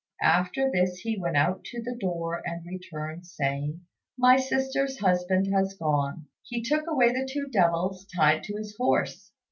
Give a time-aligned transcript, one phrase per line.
[0.23, 3.81] After this he went out to the door and returned, saying,
[4.17, 6.25] "My sister's husband has gone.
[6.41, 9.31] He took away the two devils tied to his horse.